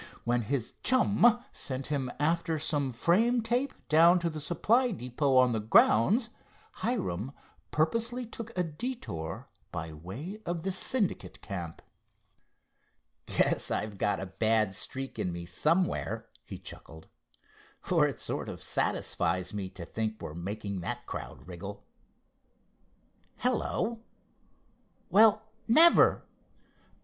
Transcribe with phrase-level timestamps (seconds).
[0.23, 5.51] When his chum sent him after some frame tape, down to the supply depot on
[5.51, 6.31] the grounds,
[6.77, 7.33] Hiram
[7.69, 11.83] purposely took a detour by way of the Syndicate camp.
[13.27, 17.05] "Guess I've got a bad streak in me somewhere," he chuckled,
[17.79, 21.85] "for it sort of satisfies me to think we're making that crowd wriggle.
[23.37, 26.25] Hello—well, never!